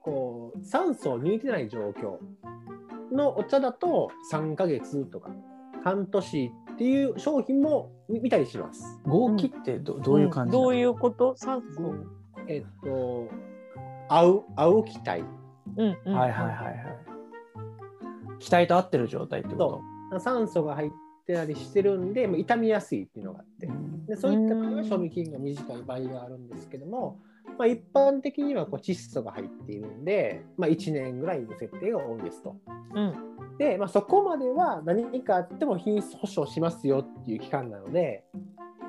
[0.02, 2.18] こう酸素を抜いてない状況
[3.14, 5.30] のお茶だと3ヶ月とか
[5.84, 9.00] 半年っていう商品も見見たりします。
[9.06, 11.34] 合気ってど,、どういう感じどうういうこと？
[11.36, 11.94] 酸素
[12.46, 13.28] えっと
[14.08, 15.20] 合う合う気体
[15.76, 16.14] うんうん。
[16.14, 16.76] はいはいはいはい。
[18.38, 19.80] 気体と合ってる状態ってこ
[20.18, 20.90] 酸素が入っ
[21.24, 23.72] てたりしてるんで傷みやすいっていうのがあってと、
[24.06, 27.20] でそういった場合は賞味期限が短い場合があるんですけども、
[27.58, 32.56] まあ、一般的にはこう窒素が入っているんで、まあ、1年ぐらいの設定が多いですと。
[32.94, 33.14] うん。
[33.58, 38.24] で、まあ、そこまでは何かあっても品質保証しますよっていう期間なので、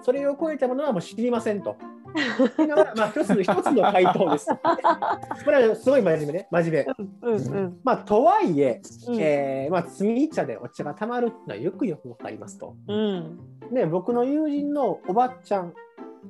[0.02, 1.78] それを超えたものはもう知りませんと。
[2.14, 4.48] っていうのが、まあ、一つの一つの回答です。
[5.46, 6.94] これはすごい真面目ね、真面目。
[7.22, 9.16] うんうんまあ、とはいえ、うん。
[9.20, 12.76] えーまあ、摘み茶でお茶がたまるっていうのはよくよくわかりますと。
[12.88, 13.40] うん。
[13.72, 15.74] ね、僕の友人のおばちゃん、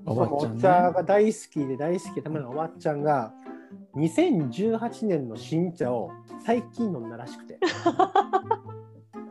[0.05, 0.93] おばちゃんお茶ね。
[0.93, 3.33] が大好きで大好きでたまるおばちゃんが、
[3.95, 6.11] 2018年の新茶を
[6.45, 7.59] 最近飲んだらしくて。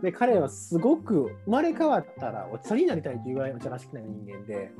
[0.02, 4.72] で彼はすごく生まれ変わったらお茶になりたいというぐらいお茶らしくない人間で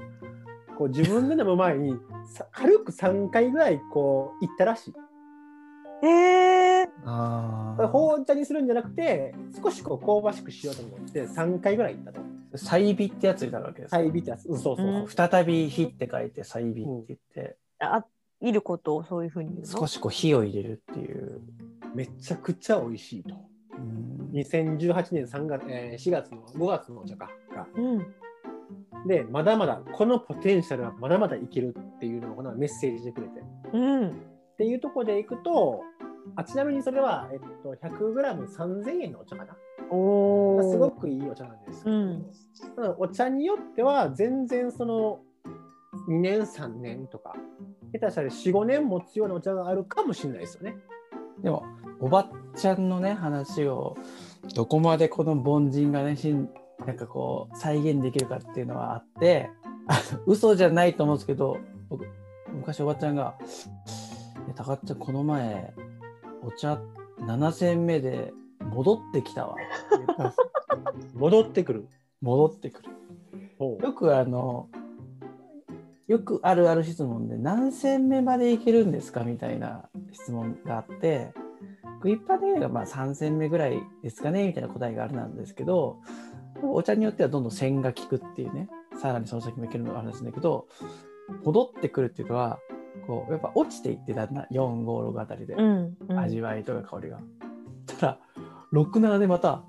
[0.79, 4.95] こう自分で飲む前にさ軽く3回ぐらいこう行ったらしい。
[6.05, 12.21] えー、あこれほう茶にするんじゃなくて少しこう香ばしくしようと思って3回ぐらい行ったと。
[12.21, 12.59] あ。
[12.59, 13.97] 再美ってやつになるわけですか？
[13.99, 15.29] 再ビってやつ、うん、そうそうそう。
[15.31, 17.57] 再び火って書いて再美って言って。
[17.79, 18.05] あ
[18.41, 21.41] いることをそういうふうに少しこう火を入れるっていう。
[21.95, 23.35] めちゃくちゃ美味しいと。
[23.77, 27.67] うん2018年3月、えー4月の5月のお茶かが。
[27.77, 28.15] うん
[29.07, 33.41] で、まだまだこのポテンシャルはまだまだいけるっていうのをこのメッセージしてくれて。
[33.41, 35.83] っうんていうところでいくと、
[36.37, 39.57] あちなみにそれは、えっと、100g3000 円のお茶かな。
[39.91, 42.27] おおすごくいいお茶なんですけど、うん
[42.99, 45.21] お茶によっては全然その
[46.09, 47.35] 2年3年とか
[47.93, 50.77] 下手したら45年持つようなお茶があるかもしれないですよね。
[51.43, 51.65] でも
[52.01, 53.97] おばちゃんのね話を
[54.55, 56.49] どこまでこの凡人がねしん
[56.87, 59.51] なんかこう再現できるかっていうのはあって
[59.87, 62.07] あの嘘じゃないと思うんですけど僕
[62.53, 63.35] 昔おばちゃんが
[64.49, 65.73] 「え高っちゃんこの前
[66.43, 66.81] お茶
[67.21, 70.53] 7煎目で戻ってきたわ」って言ったんですよ
[71.15, 71.89] 戻ってくる。
[72.21, 72.91] 戻ってくる。
[73.59, 74.69] よくあの
[76.09, 81.33] よくあるある質問で何戦目までいけるんですかみたいな質問があって
[82.05, 86.01] 一般的にはまあ3戦目ぐらいですかねみたいな答えがあるなんですけど
[86.63, 88.69] お茶によってはどんどん線が効くっていうね
[89.01, 90.67] さらにその先もいけるのがあるんですけど
[91.45, 92.59] 戻ってくるっていうのは
[93.07, 95.55] こうやっぱ落ちていってだんだん456あたりで。
[95.55, 96.19] うんうん。
[96.19, 97.19] 味わいとか香りが。
[97.87, 98.19] ただ
[98.73, 99.63] 67でまた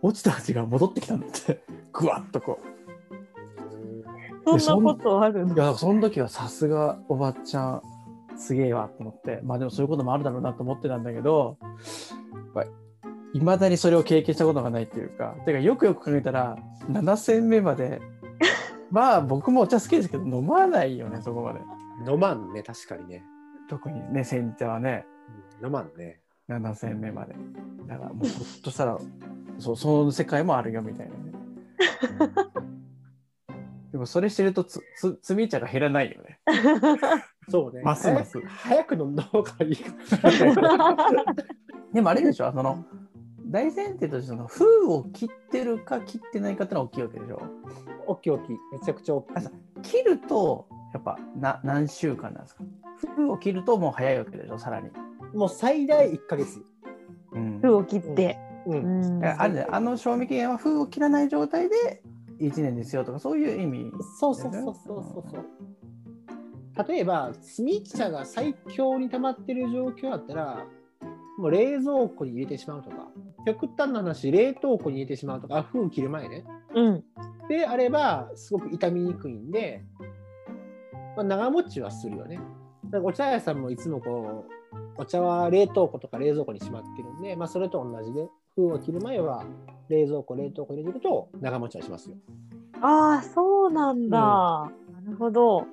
[0.00, 1.62] 落ちた味が戻ってきたんだって。
[1.92, 4.60] ぐわっとこう。
[4.60, 5.54] そんなことあるの？
[5.54, 7.82] いや、その時はさすがおばちゃん、
[8.36, 11.58] すげえわと思って、まあでもそういうこともあるだろうなと思ってたんだけど、
[13.36, 16.56] いまだにそれを経験したことがないっていうか、てかよくよく考えたら、
[16.90, 18.00] 7戦目まで、
[18.90, 21.60] まあ僕もお茶好きですけど、飲まないよね、そこまで。
[22.10, 23.22] 飲まんね、確かにね。
[23.68, 25.04] 特にね、煎茶はね、
[25.60, 26.22] うん飲まんね。
[26.48, 27.34] 7戦目まで。
[27.86, 28.98] だからもうほっとしたら、
[29.58, 31.32] そうその世界もあるよみたいなね。
[33.92, 36.40] でもそれしてるとつつ摘み茶が減らないよね。
[37.50, 37.82] そうね。
[37.82, 39.76] ますます早く早く飲んだ方がいい。
[41.92, 42.86] でもあれでしょ、その
[43.48, 47.40] 大前提としてその封を切ってるか切ってないかってのは大きいわけでしょ？
[48.06, 48.56] 大きい大きい。
[48.72, 49.40] めちゃくちゃ大きいあ。
[49.40, 49.50] さ
[49.82, 52.64] 切るとやっぱな何週間なんですか？
[53.14, 54.90] 封を切るともう早いわけでしょ、さらに。
[55.34, 56.60] もう最大1ヶ月。
[57.32, 58.38] うん封を切って。
[58.66, 58.70] う。
[58.72, 62.02] うんんああれねあの賞味期限は封を切らない状態で
[62.40, 63.92] 1年ですよとかそういう意味。
[64.18, 65.46] そうそうそうそうそうそう。
[66.88, 70.66] 例えば、摘茶が最強に溜まってる状況だったら、
[71.38, 73.08] もう冷蔵庫に入れてしまうとか、
[73.46, 76.44] 極端な話、冷凍庫に入れてしまうとか、あ封切る前ね。
[76.74, 77.04] うん。
[77.48, 79.84] であれば、すごく傷みにくいんで、
[81.16, 82.40] まあ、長持ちはするよね。
[82.84, 89.44] だからお茶屋さんもいつもこう、お茶は冷凍庫とか冷蔵庫にしまってるんで、まあ、それと同じで、封を切る前は
[89.88, 92.16] 冷蔵庫、冷凍庫に入れてると長持ちはしますよ。
[92.80, 94.18] ああ、そうなんだ。
[94.18, 94.70] な
[95.10, 95.66] るほど。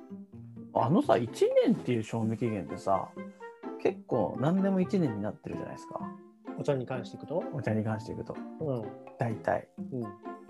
[0.75, 1.27] あのさ1
[1.65, 3.07] 年っていう賞味期限ってさ
[3.83, 5.99] 結構何でも1年になってるじゃないですか
[6.57, 7.43] お茶に関していくと？
[7.53, 8.85] お茶に関していくとうん。
[9.19, 9.67] 大体。
[9.91, 10.01] うん。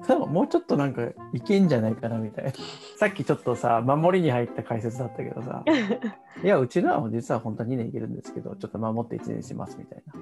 [0.08, 1.02] でももうちょっとなんか
[1.34, 2.52] いけんじゃないかなみたいな。
[2.98, 5.63] さっきちょっとさ、守りに入った解説だったけどさ、
[6.43, 10.13] いや、うちのは実は本当は2年いけるんですけど、ちょっと守って1年にしますみたいな。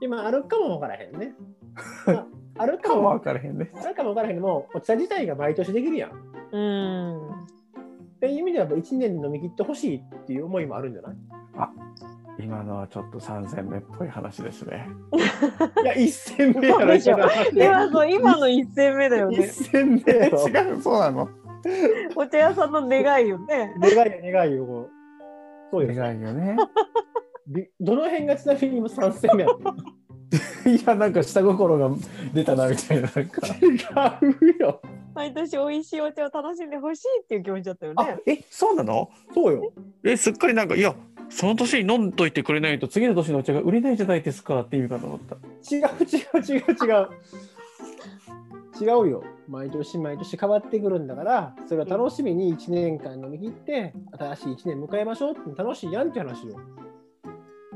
[0.00, 1.34] 今あるかもわからへんね。
[2.06, 2.26] まあ
[2.56, 3.70] あるかかもも分からへんね。
[3.82, 6.10] あるかもわからへんけども、お茶自体が毎年できるやん。
[6.10, 6.12] っ
[6.52, 7.30] うん。
[8.20, 11.16] ていう意味では、1年で飲み切ってほしいっていう思いもあるんじゃない？
[12.38, 14.88] 今のはちょっと3戦目っぽい話ですね。
[15.82, 16.94] いや、1戦目やろ、
[17.54, 19.46] 今の今の一戦目だよ1ね。
[19.46, 20.12] 戦目。
[20.12, 21.28] 違う、そうなの？
[22.16, 23.74] お茶屋さんの願いよね。
[23.80, 23.94] 願い
[24.26, 24.88] よ、願いよ。
[25.70, 25.98] そうです。
[26.00, 26.56] 願いよね。
[27.46, 29.74] びどの辺がちなみに今3戦目やった
[30.68, 31.90] いや、なんか下心が
[32.34, 33.02] 出たなみたいな。
[33.14, 34.80] なんか違うよ。
[35.14, 38.18] 毎年美味しいお茶を楽しんでほしいっていう気持ちだったよあね。
[38.26, 39.08] え、そうなの？
[39.32, 39.72] そうよ。
[40.04, 40.94] え、すっかりなんか、いや、
[41.36, 45.34] その年に飲んどいてくれないと次の年のお茶が売れないじゃないですかって意味かと思った。
[45.34, 47.08] 違う違う違う違う。
[48.80, 49.24] 違うよ。
[49.48, 56.60] 毎年毎年変わってくるんだから、それを楽しみに1年間飲み切って、新しい1年迎えましょうって楽しいやんって話よ。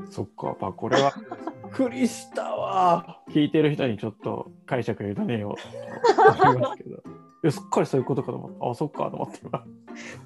[0.09, 1.11] そっか、まあこれは
[1.71, 7.03] クリスタは聞いてる人にちょっと解釈委ねようと思いますけど。
[7.41, 8.69] いやすっかりそういうことかと思った。
[8.69, 9.63] あ、そっかと思って今。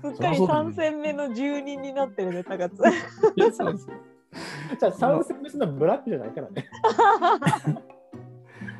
[0.01, 2.83] すっかり三戦目の住人になってるね、高津。
[3.35, 3.87] いや、そうです。
[4.79, 6.65] じゃあ3戦目そんなブラックじゃないからね。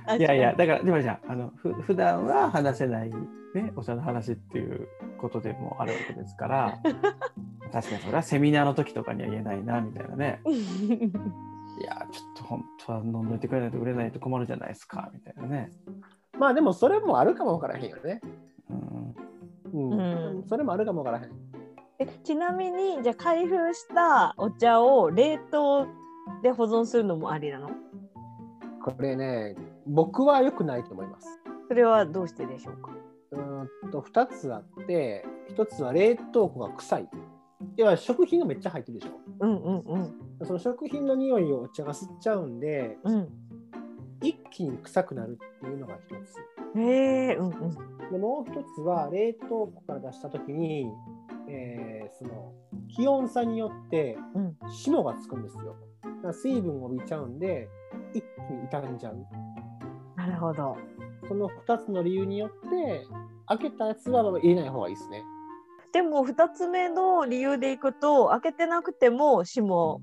[0.07, 3.11] あ いやいや、、だから、でもじゃあ、あのふ普段は話せない、
[3.53, 4.87] ね、お茶の話っていう
[5.19, 6.79] ことでもあるわけですから、
[7.71, 10.41] 確かにそれはセミナーの時とかには言えないな、みたいなね。
[11.79, 15.71] いや、ちょっと本当は飲んどいてくれないと売れないと困るじゃないですか、みたいなね。
[16.37, 18.21] まあでもそれもあるかもわからへんよね。
[19.73, 19.99] うん、うん。
[20.37, 21.31] うんそれもあるかもわからへん。
[21.99, 25.87] えちなみにじゃあ開封したお茶を冷凍
[26.41, 27.69] で保存するのもありなの？
[28.83, 31.27] これね、僕は良くないと思います。
[31.69, 32.91] それはどうしてでしょうか？
[33.31, 37.09] うーんと2つあって、1つは冷凍庫が臭い。
[37.77, 39.11] 要は食品がめっちゃ入ってるでしょ。
[39.39, 40.13] うんうんうん
[40.45, 43.29] その食品の匂いをお茶が吸っちゃうんで、うん。
[44.23, 46.79] 一気に臭くなるっていうのが1つ。
[46.79, 48.11] へえうんうん。
[48.11, 50.91] でもう1つは冷凍庫から出した時に、
[51.47, 52.53] えーその
[52.95, 55.75] 気温差によってうん霜がつくんですよ。
[56.03, 57.67] だから水分を帯びちゃうんで、
[58.13, 59.17] 一気に傷んじゃう。
[60.15, 60.77] なるほど。
[61.27, 63.01] その2つの理由によって、
[63.47, 65.23] 開けたやつは入れない方がいいですね。
[65.91, 70.01] でも2つ目の理由でいくと開けてなくても霜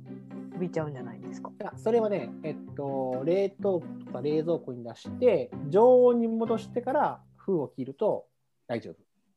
[0.57, 1.20] 吹いちゃうんじゃない？
[1.62, 8.27] やそれはね、えっと、冷凍庫とか冷蔵庫に出して、常温に戻してから封を切ると
[8.66, 8.94] 大丈夫。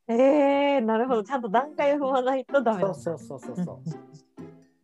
[0.07, 1.23] えー、なるほど。
[1.23, 3.79] ちゃんと段階を踏まないとダメそうそうそうそうそう。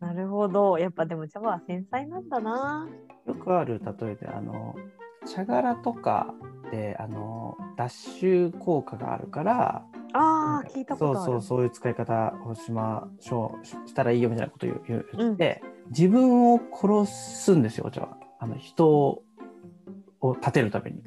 [0.04, 0.78] なるほど。
[0.78, 2.88] やっぱでも茶葉は繊細なんだな。
[3.26, 4.74] よくある例えであの
[5.26, 6.34] 茶殻とか
[6.70, 11.18] であの脱臭効果があるからあー聞いたことある。
[11.18, 19.22] そうそうそういう使い方をしましょうししたらいいよみたいなことを言う言うんって、自分を殺すんですよお茶はあの人を
[20.40, 21.02] 立てるために。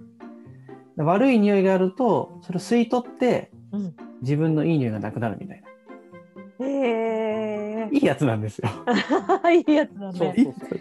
[0.98, 3.96] 悪い匂いがあるとそれを吸い取ってうん。
[4.22, 6.66] 自分のいい匂いがなくなるみたいな。
[6.66, 8.70] へえいいやつなんですよ。
[9.52, 10.14] いいやつだ。
[10.14, 10.28] そう。
[10.30, 10.80] ねそうそう。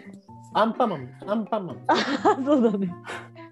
[0.53, 1.77] アンパンマン、アンパンマン。
[1.87, 1.95] あ
[2.45, 2.93] そうだね。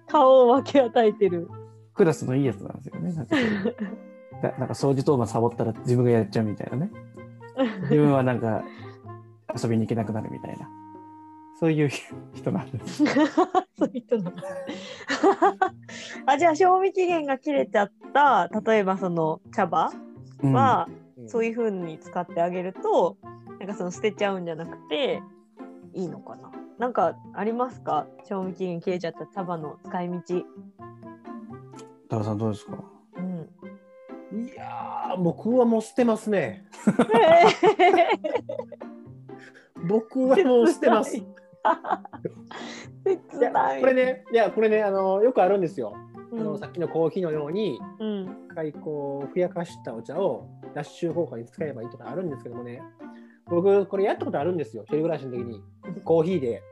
[0.06, 1.48] 顔を分け与えてる。
[1.94, 3.12] クラスのいいやつなんですよね。
[3.12, 3.36] なんか
[4.58, 6.90] なんか掃除当番サボったら自分がやっちゃうみたいなね。
[7.82, 8.64] 自分はなんか
[9.60, 10.68] 遊びに行けなくなるみたいな。
[11.60, 11.88] そういう
[12.34, 13.04] 人なんです。
[13.78, 14.36] そういう人なの
[16.26, 19.92] あじゃあ賞味期限が切れちゃった例えばその茶葉
[20.42, 20.52] うん。
[20.52, 20.88] は、
[21.18, 21.28] うん。
[21.28, 23.16] そういう風に使ってあげると
[23.60, 25.22] なんかその捨てちゃうんじゃなくて
[25.94, 26.50] いいのかな。
[26.78, 28.06] なんかありますか？
[28.24, 30.20] 賞味期限切れちゃった茶葉の使い道、
[32.08, 32.82] 高田さんどうですか？
[33.16, 33.20] う
[34.36, 36.64] ん、いやー、僕はもう捨てますね。
[39.86, 41.20] 僕はもう捨てます。
[43.80, 45.94] これね、いや、これね、あのよくあるんですよ。
[45.96, 45.98] あ
[46.32, 46.44] うん。
[46.44, 48.22] のさっきのコーヒーのように、うん。
[48.50, 52.82] 一回こうふやかしたお茶を脱臭効果に使えばいいとかあるんですけどもね。
[53.46, 54.82] 僕これやったことあるんですよ。
[54.84, 55.62] 一人暮らしの時に。
[56.04, 56.62] コーヒーで。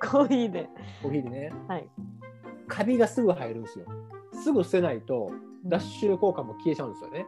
[0.00, 0.68] コーヒーで。
[1.02, 1.52] コーヒーでね。
[1.68, 1.88] はい。
[2.68, 3.86] カビがすぐ入るんですよ。
[4.32, 5.30] すぐ捨てないと
[5.64, 7.26] 脱臭効果も消えちゃうんですよね。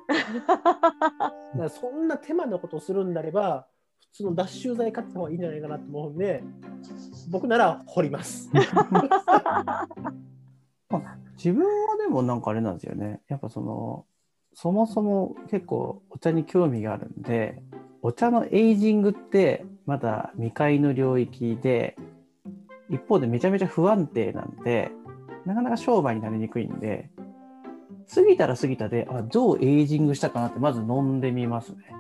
[1.71, 3.67] そんな手間のことをするんであれば
[4.13, 6.43] 普通の脱臭剤買った方がいいんじゃないかなと思うんで
[7.31, 8.51] 僕なら掘ります
[11.37, 14.07] 自分はでもなんかあれなんですよねやっぱその
[14.55, 17.63] そもそも結構お茶に興味があるんで
[18.03, 21.97] お茶のエイジングってまだ未開の領域で
[22.91, 24.91] 一方でめちゃめちゃ不安定なんで
[25.47, 27.11] なかなか商売になりにくいんで
[28.13, 31.98] 過ぎたら過ぎたであどうエイジングしたかなってまず飲んでみますね。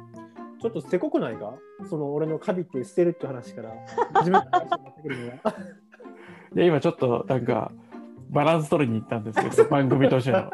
[0.61, 1.55] ちょっとせこくないか？
[1.88, 3.73] その俺のカビって捨てるっていう話から。
[4.21, 5.55] 自分の話になってくるのは。
[6.55, 7.71] で今ちょっとなんか
[8.31, 10.51] バランス取りに行ったんですけど 番組としての。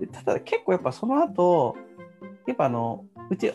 [0.00, 1.76] でただ結構やっぱその後
[2.46, 3.52] やっぱあのうち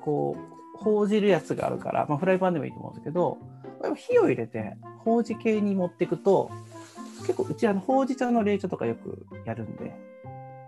[0.00, 3.38] こう報じるやつがあるから、まあ、フライパンでもいいと思うんですけど
[3.94, 6.50] 火を入れてほうじ系に持っていくと
[7.20, 10.07] 結構うちあのほうじ茶の冷茶とかよくやるんで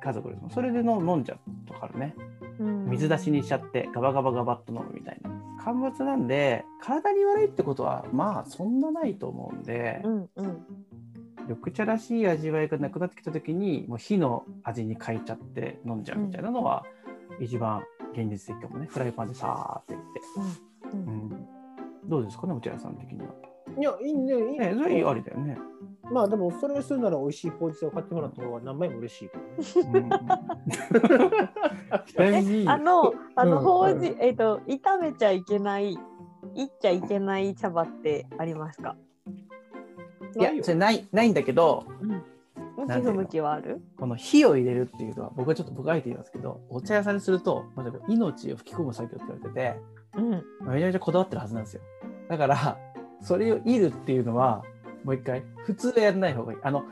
[0.00, 2.14] 家族でもそれで飲飲んじゃうとかあるね
[2.58, 5.30] 水出しにしちゃってガバガバガバッと飲むみたいな。
[5.62, 10.66] 乾物なんで体に悪いってことはまあそんなないと思うんで、うんうん。
[11.48, 16.84] 緑茶らしい味わいがなくなってきた時にもう火の味に変えちゃって飲んじゃうみたいなのは
[17.40, 17.82] 一番
[18.12, 18.86] 現実的かもね。
[18.90, 20.20] フライパンでさーっていって、
[20.92, 21.08] うんうん。
[21.08, 23.26] うん、どうですかねお茶屋さん的には。
[23.78, 24.74] いやいいねいいね。
[24.74, 25.58] それありだよね。
[26.12, 30.08] まあでもそれするなら美味しいほうじ茶を買ってもらった方が何倍も嬉しいけどね。
[32.66, 35.92] あの、あの、うんほうじ、えっ、と、炒めちゃいけない。
[36.54, 38.96] いっちゃいけない茶葉ってありますか？
[40.36, 41.84] いやそれないないんだけど
[42.76, 43.12] 向なんていうの？
[43.12, 43.80] き不向きはある？
[43.98, 49.76] この火を入れるっていうのは僕はちょっと僕あえて言いますけどお茶屋さんにすると例えば命を吹き込む作業って言われてて
[50.16, 50.30] うん。
[50.72, 51.82] めちゃめちゃこだわってるはずなんですよ。
[52.28, 52.78] だから、
[53.20, 54.62] それをいるっていうのは、
[55.04, 56.58] もう一回、普通はやらない方がいい。
[56.62, 56.84] あの、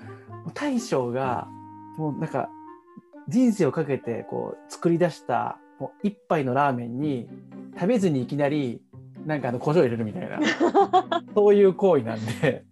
[0.54, 1.48] 大将が、
[1.96, 2.48] もうなんか、
[3.28, 7.28] 人生をかけて、こう、作り出した、もう一杯のラーメンに、
[7.74, 8.80] 食べずにいきなり、
[9.26, 10.40] なんかあの、胡椒入れるみたいな、
[11.34, 12.64] そういう行為なんで、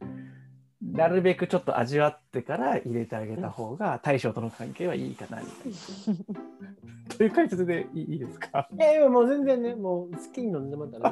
[0.96, 7.16] なるべくちょっと味わってから入れてあげた方が、大将との関係はいいかな、みたいな。
[7.16, 11.10] という解説でいいですかいやいやもう全然ね、もう好きに飲んでもらったら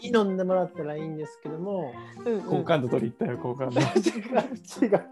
[0.00, 1.92] いい飲んでもらったらいいんですけども、
[2.24, 3.80] うんうん好感度取り行ったよ、好感度。
[3.80, 3.86] 違う
[4.84, 5.04] 違う。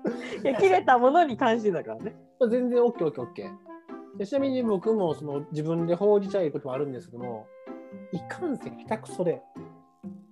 [0.44, 2.16] いや切れたものに関してだからね。
[2.40, 3.68] 全然 OKOKOK。
[4.18, 7.46] でちなみに僕もその自分で報じちゃいこともあるんですけども、
[8.12, 9.42] いかんせん下手くそで、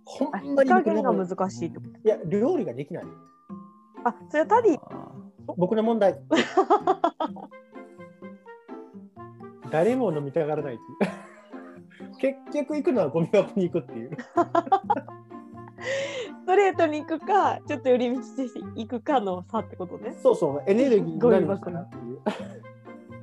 [0.07, 3.03] ほあんまに僕火加減がの難しいってこいや、料理ができない。
[3.05, 3.11] と。
[4.05, 5.13] あそれはタディあ
[5.57, 6.19] 僕の問題。
[9.71, 11.11] 誰も飲みたがらないっていう。
[12.23, 14.17] 結局行くのはゴミ箱に行くっていう。
[16.47, 20.15] ストレートに行くかちょっと寄り道して行くかの差ってことね。
[20.23, 22.21] そうそう、エネルギーになりますからっていう。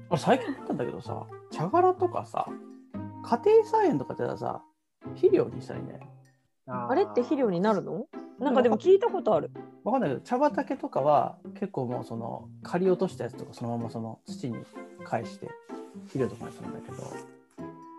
[0.10, 2.46] 俺最近思ったんだけどさ、茶殻とかさ、
[3.24, 4.62] 家庭菜園とかってさ、
[5.16, 6.00] 肥料にしたらいいね。
[6.02, 6.13] あ
[6.68, 8.08] あれって肥料になるの？
[8.40, 9.52] なんかでも聞いたことある。
[9.84, 14.58] わかんないけど、茶畑とかは結構もうその刈り落としたやつとかそのままその土に
[15.04, 15.50] 返して
[16.08, 16.98] 肥料とかにするんだけど、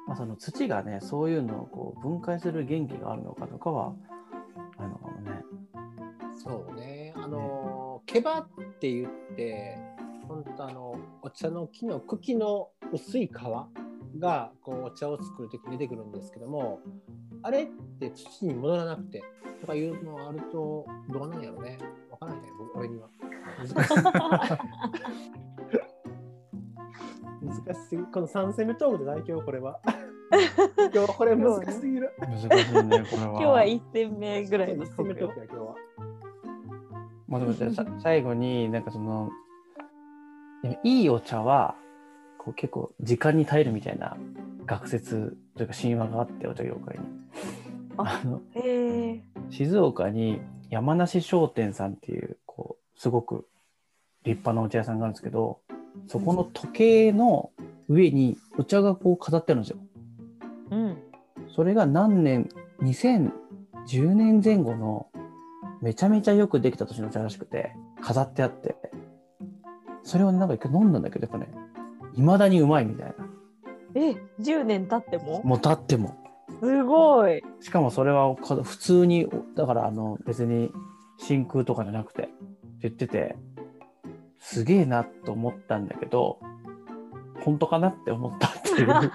[0.06, 3.94] まあ、その土がね、そういうのをこう分解する元気があるのかとかは、
[4.78, 5.42] あるのかもね。
[6.42, 7.14] そうね。
[7.16, 8.48] あの、毛羽っ
[8.80, 9.78] て言って、
[10.26, 13.30] 本当あの、お茶の木の茎の薄い皮
[14.18, 16.80] がこうお茶を作るときに出てくるんですけども、
[17.44, 17.64] あれ？
[17.64, 17.66] っ
[18.00, 19.22] て土に戻らなくて
[19.60, 21.78] とかいうのがあると、どうなんやろね。
[22.10, 23.08] わからないね、僕俺には。
[23.58, 23.74] 難しい。
[27.44, 29.78] 難しすぎこの3戦目トークで代表これは。
[30.94, 32.12] 今日これ難しすぎる。
[32.18, 33.28] 難しいね、これは。
[33.28, 35.74] 今日は一戦目ぐらいの1トークや今日は。
[37.28, 39.30] まあでもじゃあさ最後になんかその
[40.82, 41.74] いいお茶は
[42.38, 44.16] こう結構時間に耐えるみたいな
[44.66, 47.04] 学説というか神話があってお茶業界に。
[47.96, 48.40] ああの。
[49.50, 50.40] 静岡に
[50.70, 53.46] 山梨商店さんっていうこうすごく
[54.24, 55.60] 立派なお茶屋さんがあるんですけど
[56.08, 57.50] そこの時計の
[57.88, 59.78] 上にお茶がこう飾ってあるんですよ。
[60.70, 60.96] うん。
[61.54, 62.48] それが何年
[62.82, 65.08] 2010年前後の
[65.80, 68.76] めちゃめちゃよくできた年のお茶らしくて飾ってあって
[70.02, 71.52] それをなんか一回飲んだんだけどやっぱね
[72.14, 73.14] 未だにうまいみたいな
[73.94, 75.42] え、10年経っても？
[75.44, 76.16] もう経っても
[76.60, 77.42] すごい。
[77.60, 80.70] しかもそれはか普通にだからあの別に
[81.18, 82.32] 真空とかじゃなくてって
[82.82, 83.36] 言ってて
[84.38, 86.38] すげえなと思ったんだけど
[87.44, 88.88] 本当かなって思ったっていう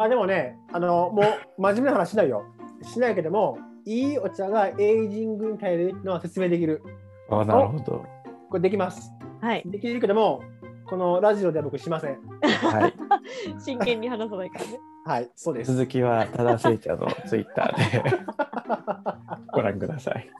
[0.00, 2.44] あでもね、あのもう真面目な話しないよ。
[2.82, 6.82] しないけども、いいお茶がエイジングに耐えるのは説明できる。
[7.28, 8.04] あなるほど
[8.48, 9.12] これできます。
[9.40, 9.62] はい。
[9.66, 10.40] できるけども、
[10.88, 12.18] このラジオでは僕しません。
[12.42, 12.94] はい
[13.60, 14.80] 真剣に話さないからね。
[15.04, 15.74] はい、そうです。
[15.74, 18.26] 続きは多田聖茶のツイッターで
[19.52, 20.30] ご覧ください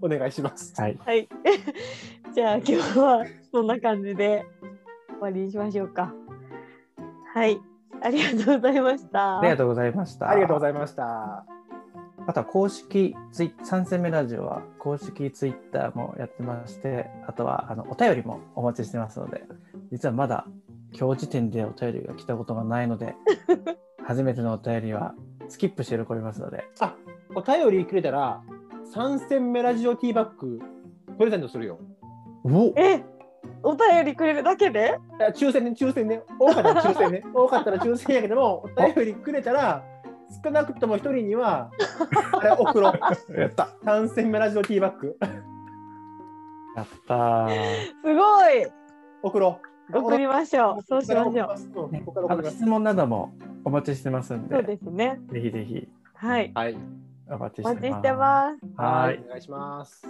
[0.00, 0.80] お願いします。
[0.80, 1.28] はいはい。
[2.32, 4.46] じゃあ今日はそんな感じで
[5.08, 6.12] 終わりにしましょうか。
[7.34, 7.60] はい。
[8.02, 9.40] ありがとうございました。
[9.40, 11.44] ありがとうございましたありがとうございました。
[12.28, 19.44] あとは公式ツイ3戦目ラジオは公式ツイッターもやってまして、あとはあのお便りもお待ちしてますので、
[19.90, 20.46] 実はまだ
[20.98, 23.14] 今日時点でお便りが来たことがないので、
[24.04, 25.14] 初めてのお便りは
[25.48, 26.94] スキップして喜びますので、あ、
[27.34, 28.42] お便りくれたら、
[28.94, 30.60] 3戦目ラジオティーバッグ
[31.18, 31.78] プレゼントするよ。
[32.44, 33.04] おえ、
[33.62, 34.98] お便りくれるだけで？
[35.18, 36.22] いや抽選ね、抽選ね。
[36.38, 37.24] 多かったら抽選ね。
[37.34, 39.84] 多かったら抽選やけども、お便りくれたら、
[40.44, 41.70] 少なくとも一人には、
[42.32, 43.40] あれ送ろう。
[43.40, 45.16] やった3戦目ラジオティーバッグ
[46.76, 48.66] やったー、すごい
[49.22, 49.75] 送ろう。
[49.92, 50.82] 送りましょう。
[50.82, 52.30] そうしましょう。
[52.30, 52.36] あ。
[52.36, 53.34] の質問なども
[53.64, 55.20] お待ちしてますんそうで、ですね。
[55.32, 56.52] ぜひぜひはい。
[56.54, 56.76] はい。
[57.28, 58.12] お待ちお待ちして。
[58.12, 58.66] ます。
[58.76, 60.06] はいお願いします。